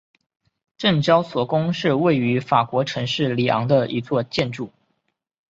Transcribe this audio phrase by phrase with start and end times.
[0.79, 4.71] 证交所宫是位于法国城市里昂的一座建筑。